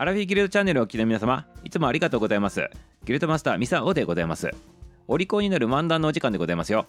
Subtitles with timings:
[0.00, 2.70] アラフィギルドチャンネルをお聞きの皆様いつもありがとうございます。
[3.04, 4.50] ギルドマスターミサオでございます。
[5.06, 6.86] お利口になる漫談のお時間でございますよ。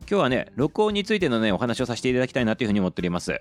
[0.00, 3.40] 今日はね録音についてのねお話をさせていただきたいなというふうに思っております。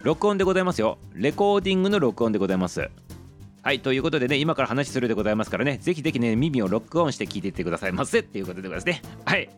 [0.00, 0.96] 録音でございますよ。
[1.12, 2.88] レコーディングの録音でございます。
[3.60, 8.20] はいということでね今から話するでございますからねぜひぜひね耳をロックオンして聞いていってくださいませ。
[8.20, 9.02] っていうことでございますね。
[9.26, 9.50] はい。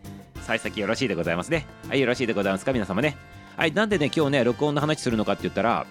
[0.45, 1.65] 幸先よろしいでございますね。
[1.89, 3.17] はいよろしいでございますか皆様ね。
[3.57, 5.87] はいなんでね今日ね録音の話するのかって言ったら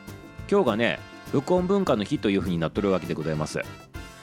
[0.52, 1.00] 今日がね
[1.32, 3.60] 録音文化の日というふうになっとるわけでございます。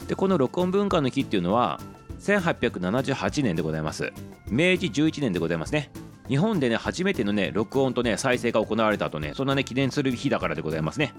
[0.09, 1.81] でこの録音文化の日っていうのは
[2.21, 4.13] 1878年でございます。
[4.49, 5.91] 明治11年でございますね。
[6.29, 11.15] 日本でね初めてのね録音とね再生が行われたとねそんなね記念する日だからでございますね。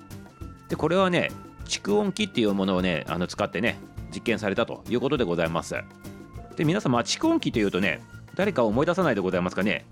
[0.69, 1.31] でこれはね
[1.65, 3.79] 蓄音機っていうものをねあの使ってね
[4.13, 5.75] 実験されたということでございます。
[6.55, 8.01] で皆様蓄音機というとね
[8.35, 9.85] 誰か思い出さないでございますかね？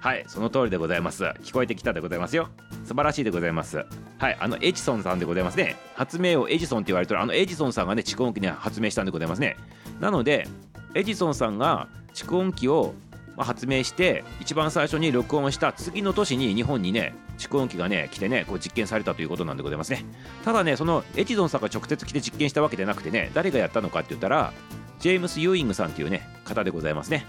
[0.00, 1.24] はいその通りでございます。
[1.42, 2.48] 聞こえてきたでございますよ。
[2.84, 3.84] 素晴らしいでございます。
[4.18, 5.76] はいあのエジソンさんでございますね。
[5.94, 9.56] 発明をエジソンって言われてるあのエジソンさんがね蓄音機ね発明したんでございますね。
[10.00, 10.46] なので
[10.94, 12.94] エジソンさんが蓄音機を
[13.36, 20.04] 発明して一番最初に録音した次の年に日本にね蓄音機がね来てねこう実験されたということなんでございますね。
[20.44, 24.52] ただねそのエジソンさんが直接来て実験したわけでなくてね誰がやったのかって言ったら
[25.00, 27.26] ジェームス・ユーイングさんっていうね方でございますね。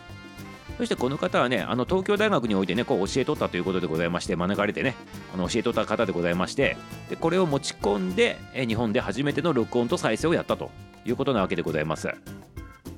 [0.77, 4.95] そしてこの方はねあの東京大学においてねこう教えとったということでございまして免れてね
[5.33, 6.77] あの教えとった方でございまして
[7.09, 10.71] でこれを持ち込んで日本で初めての録音と再生をやったと
[11.05, 12.09] いうことなわけでございます。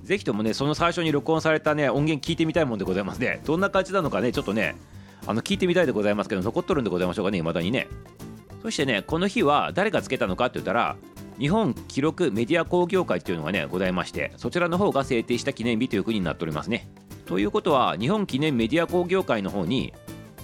[0.04, 3.42] ぜひともねその最初に録音されたね音源聞いてみたいもんでございますね。
[3.44, 4.76] どんな感じなのかねちょっとね
[5.26, 7.88] あの聞いてみたいでございますけど残っとるんでございましょうかね未だにね。
[8.62, 10.96] そしてねこの日は誰がつけたのかって言ったら
[11.40, 16.88] 日本記録メディア工業会っていうのがねございましてそちらの方が制定した記念日という国になっておりますね。
[17.26, 19.94] ということは日本記念メディア工業会の方に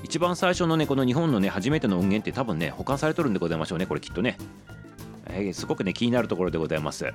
[0.04, 4.38] 一番最初のねこの日本のね初めての音源って多分ね保管されとるんでございましょうねこれきっとね、
[5.28, 7.14] えー、すごくね気になるところでございます。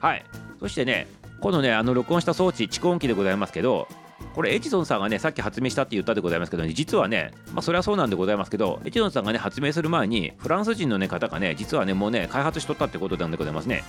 [0.00, 0.24] はい。
[0.58, 1.06] そしてね
[1.40, 3.88] このねあの録音した装置蓄音機でございますけど
[4.34, 13.82] これエジソンさんがねさっき発明したって言ったでございますけど、ね、実はねまあそれはそうなんでございますけどエジソンさんがね発明する前にフランス人のね方がね実はねもうね開発しとったってことなんでございますね。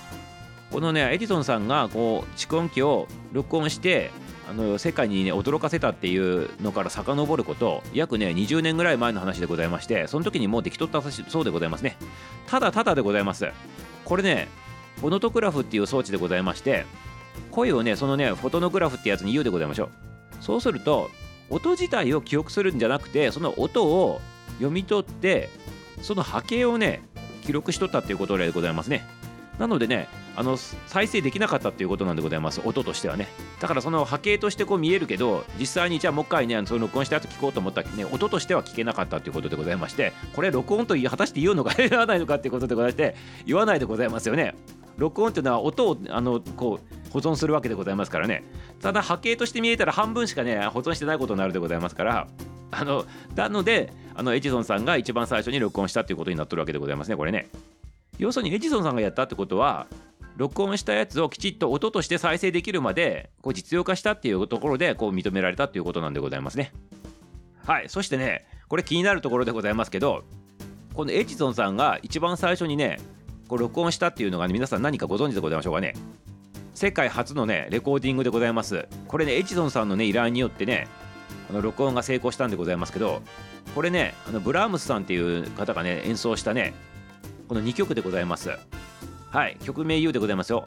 [0.70, 4.10] このねエジソンさんがこう蓄音機を録音して
[4.48, 11.96] あの世界にね驚かせたっていうのから遡ること約ね20年ぐらい前の話でございましてその時にもうできとったそうでございますね。
[12.46, 13.48] ただただでございます。
[14.04, 14.48] これね
[14.98, 16.84] フォノトグラフっていう装置でございまして
[17.50, 19.90] 声をねそのねフォトノグラフってやつに言うでございましょう。
[20.40, 21.10] そうすると
[21.50, 24.20] 音自体を記憶するんじゃなくてその音を
[24.54, 25.50] 読み取って
[26.00, 27.02] その波形をね
[27.42, 29.04] 記録しとったっていうことでございますね。
[29.62, 32.60] なのでねあの再生できなかったっていうことなんでございます。
[32.64, 33.28] 音としてはね。
[33.60, 43.14] だからその波形としてこう見えるけど実際にじゃあもう一回ねその録音した後聞こうと思ったらね音としては聞けなかったということでございましてこれ録音と果たして言うのか言わないのかっていうことでございまして
[43.46, 44.56] 言わないでございますよね。
[44.98, 48.42] 録音っていうのは音をあのこう保存するわけでございますからね。
[48.80, 52.26] ただ波形として見えたら半分しかね保存してないことになるでございますから
[52.72, 53.04] あの
[53.36, 57.48] なのであのエジソンさんが一番最初に録音したっていうことになってるわけでございますねこれね。
[58.22, 59.86] 要するにエジソンさんがやったってことは
[60.36, 66.72] 録音したやつをきちっと音として再生できるまでこう実用化したっていうところでこう認められたっていうことなんでございますね。
[67.64, 70.24] はいそしてねこれ気になるところでございますけど
[70.94, 72.98] このエジソンさんが一番最初にね
[73.48, 75.94] こう録音したっていうのが、ね、皆さん何かご存知でございましょうかね。
[76.74, 78.88] 世界初のねレコーディングでございます。
[79.06, 80.88] これねエジソンさんのね依頼によってね
[81.50, 83.22] あの録音が成功したんでございますけど
[83.74, 86.72] これねあのブラームスさんっていう方がね演奏したね
[87.52, 88.48] この2曲でございます。
[89.30, 90.66] はい曲名言うでございますよ。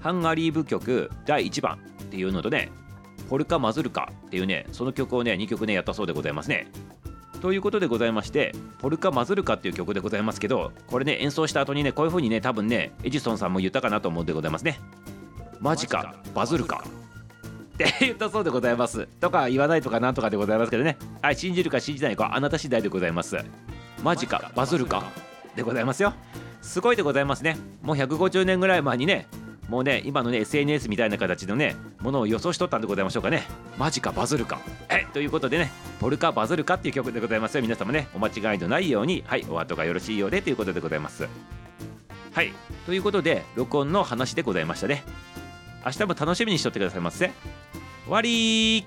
[0.00, 2.72] ハンガリー舞曲第1番っていうのとね
[3.30, 6.66] ポルカ・マズルカっていうねその曲をね2曲ねやったそうでございますね。
[7.40, 14.80] ということでございましてポルカ・マズルカっていう曲でございますけどこれね演奏した後にねこういう風にね多分ねエジソンさんも言ったかなと思うんでございますね。
[15.60, 16.82] マジかバズるか。
[17.74, 19.06] って言ったそうでございます。
[19.20, 20.96] とか言わないとかなんとかでございますけどね。
[21.22, 23.36] はい信じるか信じないかあなた次第でございます。
[24.02, 25.12] マジかバズるか。
[25.56, 26.14] でございますよ。
[26.62, 27.56] すごいでございますね。
[27.82, 29.26] もう150年ぐらい前にね
[29.68, 33.44] もうね今のね SNS みたいな形のねものを予想しとったんでございましょうかね。
[33.78, 34.60] マジかバズるか。
[34.88, 35.70] えということでね
[36.00, 37.62] ポルカバズるかっていう曲でございますよ。
[37.62, 39.24] 皆様ねお間違いのないように。
[39.26, 41.28] はいお後がよろしいようでということでございます。
[42.32, 42.52] はい
[42.86, 45.04] ということで録音の話でございましたね。
[45.84, 47.30] 明日も楽しみにしとってくださいませ。
[48.04, 48.86] 終わり